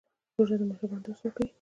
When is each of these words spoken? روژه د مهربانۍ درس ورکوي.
روژه 0.37 0.55
د 0.59 0.61
مهربانۍ 0.69 1.01
درس 1.03 1.19
ورکوي. 1.21 1.47